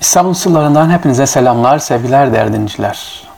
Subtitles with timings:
[0.00, 2.66] İstanbul sırlarından hepinize selamlar, sevgiler değerli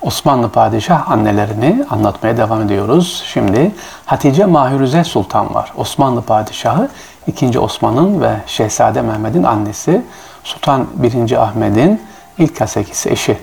[0.03, 3.25] Osmanlı padişah annelerini anlatmaya devam ediyoruz.
[3.27, 3.73] Şimdi
[4.07, 5.73] Hatice Mahürüze Sultan var.
[5.77, 6.89] Osmanlı padişahı
[7.27, 7.59] 2.
[7.59, 10.03] Osman'ın ve Şehzade Mehmet'in annesi.
[10.45, 11.33] Sultan 1.
[11.43, 12.03] Ahmet'in
[12.39, 13.39] ilk hasekisi eşi.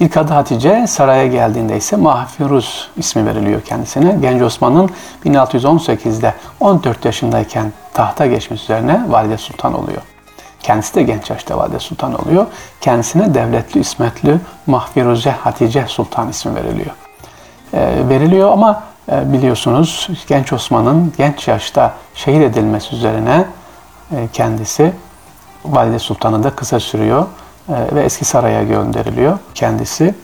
[0.00, 4.16] İlk adı Hatice, saraya geldiğinde ise Mahfiruz ismi veriliyor kendisine.
[4.20, 4.90] Genç Osman'ın
[5.24, 10.13] 1618'de 14 yaşındayken tahta geçmiş üzerine Valide Sultan oluyor.
[10.64, 12.46] Kendisi de genç yaşta Valide Sultan oluyor.
[12.80, 16.90] Kendisine devletli, ismetli Mahfiruze Hatice Sultan ismi veriliyor.
[17.72, 23.44] E, veriliyor ama e, biliyorsunuz genç Osman'ın genç yaşta şehit edilmesi üzerine
[24.12, 24.92] e, kendisi
[25.64, 27.26] Valide Sultan'ı da kısa sürüyor
[27.68, 30.14] e, ve eski saraya gönderiliyor kendisi.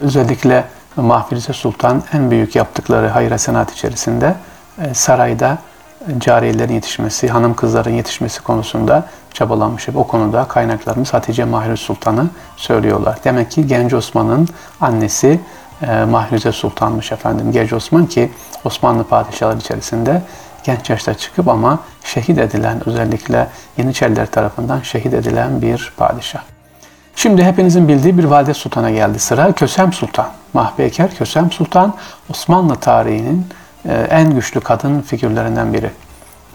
[0.00, 0.64] Özellikle
[0.96, 4.34] Mahfiruze Sultan en büyük yaptıkları hayır senat içerisinde
[4.82, 5.58] e, sarayda
[6.18, 9.88] cariyelerin yetişmesi, hanım kızların yetişmesi konusunda çabalanmış.
[9.88, 12.26] O konuda kaynaklarımız Hatice Mahir Sultan'ı
[12.56, 13.18] söylüyorlar.
[13.24, 14.48] Demek ki Genç Osman'ın
[14.80, 15.40] annesi
[15.82, 17.52] e, Sultan'mış efendim.
[17.52, 18.30] Genç Osman ki
[18.64, 20.22] Osmanlı padişahları içerisinde
[20.64, 26.40] genç yaşta çıkıp ama şehit edilen özellikle Yeniçeriler tarafından şehit edilen bir padişah.
[27.16, 29.52] Şimdi hepinizin bildiği bir valide sultana geldi sıra.
[29.52, 30.28] Kösem Sultan.
[30.52, 31.94] Mahpeker Kösem Sultan
[32.30, 33.46] Osmanlı tarihinin
[33.88, 35.90] en güçlü kadın figürlerinden biri.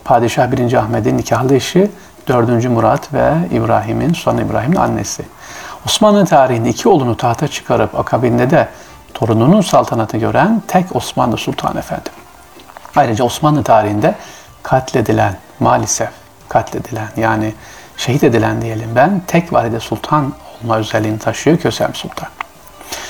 [0.04, 0.74] Padişah 1.
[0.74, 1.92] Ahmet'in nikahlı eşi
[2.28, 2.66] 4.
[2.66, 5.24] Murat ve İbrahim'in, Sultan İbrahim'in annesi.
[5.86, 8.68] Osmanlı tarihinde iki oğlunu tahta çıkarıp akabinde de
[9.14, 12.10] torununun saltanatı gören tek Osmanlı Sultan Efendi.
[12.96, 14.16] Ayrıca Osmanlı tarihinde
[14.64, 16.10] katledilen, maalesef
[16.50, 17.54] katledilen yani
[17.98, 20.34] şehit edilen diyelim ben tek valide sultan
[20.64, 22.30] olma özelliğini taşıyor Kösem Sultan.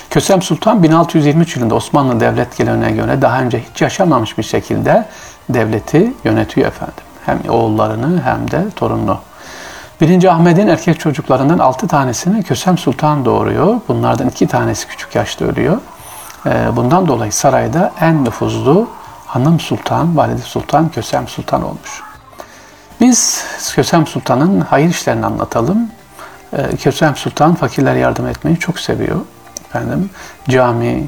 [0.09, 5.05] Kösem Sultan 1623 yılında Osmanlı devlet geleneğine göre daha önce hiç yaşamamış bir şekilde
[5.49, 7.03] devleti yönetiyor efendim.
[7.25, 9.19] Hem oğullarını hem de torununu.
[10.01, 13.81] Birinci Ahmet'in erkek çocuklarından altı tanesini Kösem Sultan doğuruyor.
[13.87, 15.77] Bunlardan iki tanesi küçük yaşta ölüyor.
[16.45, 18.87] Ee, bundan dolayı sarayda en nüfuzlu
[19.25, 22.03] hanım sultan, valide sultan Kösem Sultan olmuş.
[23.01, 23.43] Biz
[23.75, 25.91] Kösem Sultan'ın hayır işlerini anlatalım.
[26.53, 29.19] Ee, Kösem Sultan fakirler yardım etmeyi çok seviyor.
[29.69, 30.09] Efendim,
[30.49, 31.07] cami,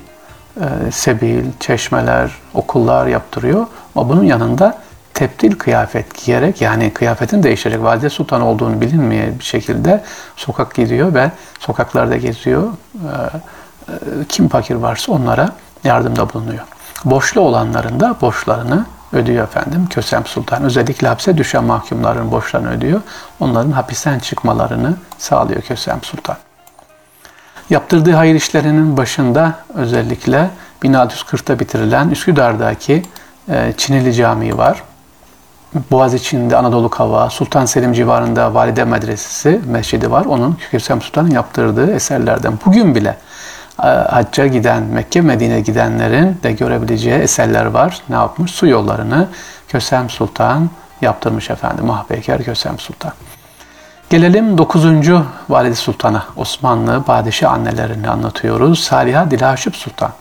[0.58, 3.68] e, sebil, çeşmeler, okullar yaptırıyor.
[3.96, 4.78] Ama bunun yanında
[5.14, 10.04] teptil kıyafet giyerek yani kıyafetin değişerek valide sultan olduğunu bilinmeye bir şekilde
[10.36, 12.68] sokak gidiyor ve sokaklarda geziyor.
[12.96, 13.38] Ee,
[13.92, 13.96] e,
[14.30, 15.50] kim fakir varsa onlara
[15.84, 16.64] yardımda bulunuyor.
[17.06, 19.88] Borçlu olanların da borçlarını ödüyor efendim.
[19.90, 23.02] Kösem Sultan özellikle hapse düşen mahkumların borçlarını ödüyor.
[23.40, 26.38] Onların hapisten çıkmalarını sağlıyor Kösem Sultan.
[27.72, 30.50] Yaptırdığı hayır işlerinin başında özellikle
[30.84, 33.04] 1640'ta bitirilen Üsküdar'daki
[33.50, 34.84] e, Çinili Camii var.
[35.92, 40.26] Boğaz içinde Anadolu Kava, Sultan Selim civarında Valide Medresesi, mescidi var.
[40.26, 42.54] Onun Kösem Sultan'ın yaptırdığı eserlerden.
[42.66, 43.18] Bugün bile
[43.84, 48.02] e, hacca giden, Mekke Medine gidenlerin de görebileceği eserler var.
[48.10, 48.52] Ne yapmış?
[48.52, 49.28] Su yollarını
[49.68, 50.70] Kösem Sultan
[51.02, 51.86] yaptırmış efendim.
[51.86, 53.12] Mahpeyker Kösem Sultan.
[54.12, 54.86] Gelelim 9.
[55.50, 56.24] Valide Sultan'a.
[56.36, 58.80] Osmanlı padişah annelerini anlatıyoruz.
[58.80, 60.12] Saliha Dilaşıp Sultan.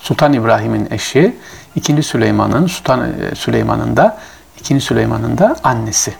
[0.00, 1.36] Sultan İbrahim'in eşi,
[1.76, 2.02] 2.
[2.02, 4.18] Süleyman'ın, Sultan e, Süleyman'ın da
[4.60, 4.80] 2.
[4.80, 6.14] Süleyman'ın da annesi.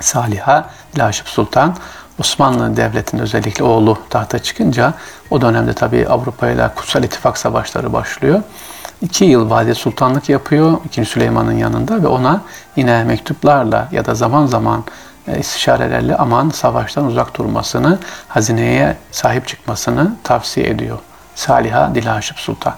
[0.00, 1.76] Saliha Dilaşıp Sultan
[2.20, 4.94] Osmanlı Devleti'nin özellikle oğlu tahta çıkınca
[5.30, 8.42] o dönemde tabi Avrupa ile Kutsal İttifak Savaşları başlıyor.
[9.02, 11.04] İki yıl valide sultanlık yapıyor 2.
[11.04, 12.40] Süleyman'ın yanında ve ona
[12.76, 14.84] yine mektuplarla ya da zaman zaman
[15.38, 17.98] istişarelerle aman savaştan uzak durmasını,
[18.28, 20.98] hazineye sahip çıkmasını tavsiye ediyor.
[21.34, 22.74] Saliha Dilaşıp Sultan.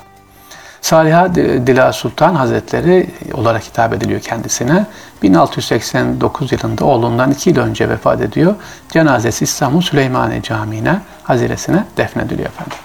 [0.80, 4.86] Saliha Dila Sultan Hazretleri olarak hitap ediliyor kendisine.
[5.22, 8.54] 1689 yılında oğlundan iki yıl önce vefat ediyor.
[8.90, 12.78] Cenazesi İstanbul Süleymaniye Camii'ne, haziresine defnediliyor efendim.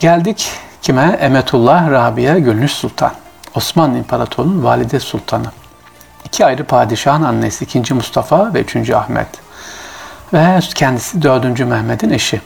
[0.00, 0.50] Geldik
[0.82, 1.18] kime?
[1.20, 3.12] Emetullah Rabia Gülnüş Sultan.
[3.54, 5.46] Osmanlı İmparatorluğu'nun valide sultanı.
[6.24, 7.94] İki ayrı padişahın annesi 2.
[7.94, 8.90] Mustafa ve 3.
[8.90, 9.28] Ahmet.
[10.32, 11.60] Ve kendisi 4.
[11.60, 12.40] Mehmet'in eşi.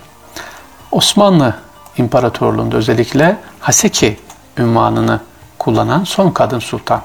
[0.90, 1.54] Osmanlı
[1.96, 4.16] İmparatorluğu'nda özellikle Haseki
[4.58, 5.20] ünvanını
[5.58, 7.02] kullanan son kadın sultan.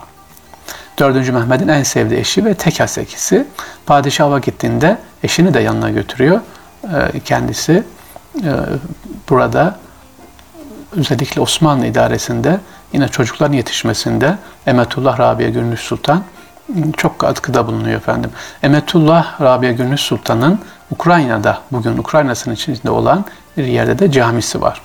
[0.99, 1.29] 4.
[1.29, 3.47] Mehmet'in en sevdiği eşi ve tek hasekisi.
[3.85, 6.41] Padişah'a gittiğinde eşini de yanına götürüyor.
[6.83, 7.83] Ee, kendisi
[8.43, 8.51] e,
[9.29, 9.79] burada
[10.91, 12.59] özellikle Osmanlı idaresinde
[12.93, 14.37] yine çocukların yetişmesinde
[14.67, 16.23] Emetullah Rabia Gülnüş Sultan
[16.97, 18.31] çok katkıda bulunuyor efendim.
[18.63, 20.59] Emetullah Rabia Gülnüş Sultan'ın
[20.91, 23.25] Ukrayna'da, bugün Ukrayna'sının içinde olan
[23.57, 24.81] bir yerde de camisi var.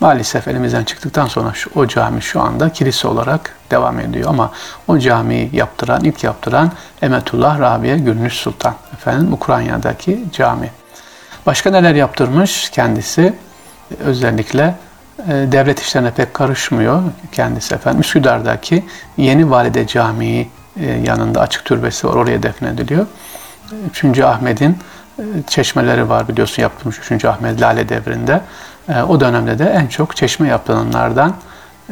[0.00, 4.30] Maalesef elimizden çıktıktan sonra şu, o cami şu anda kilise olarak devam ediyor.
[4.30, 4.50] Ama
[4.88, 6.72] o camiyi yaptıran, ilk yaptıran
[7.02, 8.74] Emetullah Rabia Gülnüş Sultan.
[8.94, 10.70] Efendim Ukrayna'daki cami.
[11.46, 13.34] Başka neler yaptırmış kendisi?
[14.04, 14.74] Özellikle
[15.28, 18.00] e, devlet işlerine pek karışmıyor kendisi efendim.
[18.00, 18.84] Üsküdar'daki
[19.16, 20.48] Yeni Valide Camii
[21.04, 22.14] yanında açık türbesi var.
[22.14, 23.06] Oraya defnediliyor.
[24.04, 24.20] 3.
[24.20, 24.78] Ahmet'in
[25.18, 27.24] e, çeşmeleri var biliyorsun yapılmış 3.
[27.24, 28.40] Ahmet Lale devrinde.
[29.08, 31.34] O dönemde de en çok çeşme yapılanlardan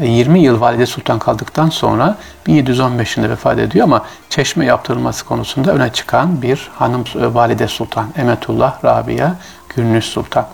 [0.00, 6.43] 20 yıl Valide Sultan kaldıktan sonra 1715'inde vefat ediyor ama çeşme yaptırılması konusunda öne çıkan
[6.43, 9.35] bir hanım Valide Sultan Emetullah Rabia
[9.76, 10.46] Gülnüs Sultan.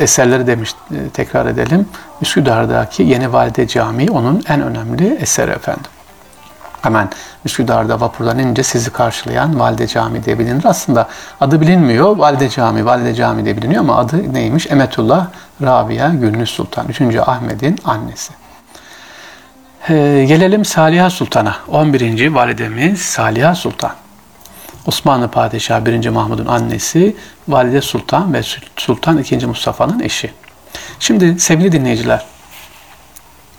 [0.00, 1.88] Eserleri demiş e, tekrar edelim.
[2.22, 5.90] Üsküdar'daki Yeni Valide Camii onun en önemli eseri efendim.
[6.82, 7.08] Hemen
[7.44, 10.64] Üsküdar'da vapurdan inince sizi karşılayan Valide Camii diye bilinir.
[10.64, 11.08] Aslında
[11.40, 12.16] adı bilinmiyor.
[12.16, 14.66] Valide Camii, Valide Camii diye biliniyor ama adı neymiş?
[14.70, 15.26] Emetullah
[15.62, 16.88] Rabia Gülnüs Sultan.
[16.88, 17.00] 3.
[17.26, 18.32] Ahmet'in annesi.
[19.88, 21.56] Ee, gelelim Saliha Sultan'a.
[21.68, 22.34] 11.
[22.34, 23.92] validemiz Saliha Sultan.
[24.86, 26.08] Osmanlı Padişahı 1.
[26.08, 27.16] Mahmud'un annesi
[27.48, 28.42] Valide Sultan ve
[28.76, 29.46] Sultan II.
[29.46, 30.30] Mustafa'nın eşi.
[31.00, 32.24] Şimdi sevgili dinleyiciler,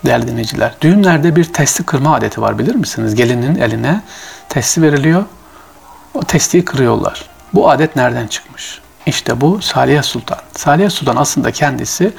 [0.05, 3.15] değerli dinleyiciler, düğünlerde bir testi kırma adeti var bilir misiniz?
[3.15, 4.01] Gelinin eline
[4.49, 5.23] testi veriliyor,
[6.13, 7.29] o testiyi kırıyorlar.
[7.53, 8.81] Bu adet nereden çıkmış?
[9.05, 10.37] İşte bu Saliha Sultan.
[10.57, 12.13] Saliha Sultan aslında kendisi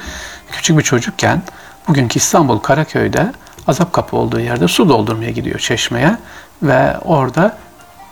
[0.51, 1.43] küçük bir çocukken
[1.87, 3.31] bugünkü İstanbul Karaköy'de
[3.67, 6.17] Azap Kapı olduğu yerde su doldurmaya gidiyor çeşmeye
[6.63, 7.57] ve orada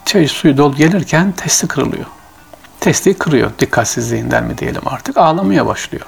[0.06, 2.06] çay suyu dolu gelirken testi kırılıyor.
[2.80, 6.06] Testi kırıyor dikkatsizliğinden mi diyelim artık ağlamaya başlıyor.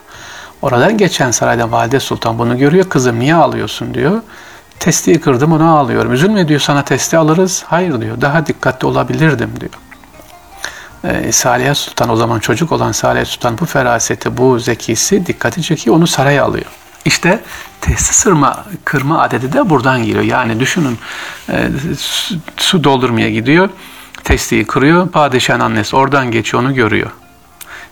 [0.62, 2.90] Oradan geçen saraydan valide sultan bunu görüyor.
[2.90, 4.22] Kızım niye ağlıyorsun diyor.
[4.80, 6.14] Testiyi kırdım ona ağlıyorum.
[6.14, 7.64] Üzülme diyor sana testi alırız.
[7.68, 9.72] Hayır diyor daha dikkatli olabilirdim diyor.
[11.04, 15.96] Ee, Salih Sultan o zaman çocuk olan Salih Sultan bu feraseti, bu zekisi dikkati çekiyor
[15.96, 16.66] onu saraya alıyor.
[17.06, 17.40] İşte
[17.82, 20.24] testi sırma, kırma adeti de buradan geliyor.
[20.24, 20.98] Yani düşünün
[21.50, 21.70] e,
[22.58, 23.70] su doldurmaya gidiyor.
[24.24, 25.10] Testiyi kırıyor.
[25.10, 27.12] Padişahın annesi oradan geçiyor onu görüyor.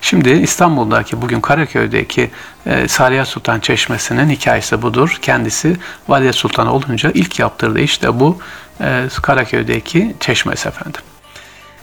[0.04, 2.32] Şimdi İstanbul'daki bugün Karaköy'deki
[2.66, 5.18] e, Saliha Sultan Çeşmesi'nin hikayesi budur.
[5.22, 5.78] Kendisi
[6.08, 8.38] Valide Sultan olunca ilk yaptırdığı işte bu
[8.82, 11.02] e, Karaköy'deki çeşmesi efendim.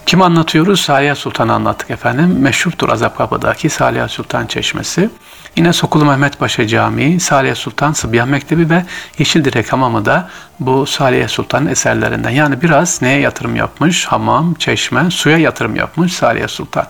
[0.07, 0.81] Kim anlatıyoruz?
[0.81, 2.37] Saliha Sultan'ı anlattık efendim.
[2.41, 5.11] Meşhurdur Azapkapı'daki Saliha Sultan Çeşmesi.
[5.57, 8.85] Yine Sokulu Mehmet Paşa Camii, Saliha Sultan Sıbyan Mektebi ve
[9.19, 10.29] Yeşildirek Hamamı da
[10.61, 12.31] bu Saliha Sultan'ın eserlerinden.
[12.31, 14.07] Yani biraz neye yatırım yapmış?
[14.07, 16.87] Hamam, çeşme, suya yatırım yapmış Saliha Sultan.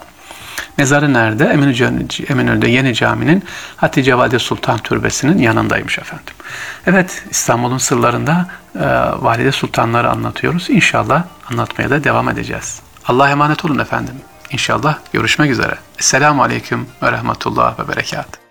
[0.78, 1.44] Mezarı nerede?
[2.28, 3.44] Eminönü'de Yeni Cami'nin
[3.76, 6.34] Hatice Valide Sultan Türbesi'nin yanındaymış efendim.
[6.86, 8.86] Evet İstanbul'un sırlarında e,
[9.18, 10.70] Valide Sultanları anlatıyoruz.
[10.70, 12.80] İnşallah anlatmaya da devam edeceğiz.
[13.06, 14.14] Allah'a emanet olun efendim.
[14.50, 15.74] İnşallah görüşmek üzere.
[15.98, 18.49] Esselamu Aleyküm ve Rahmetullah ve Berekat.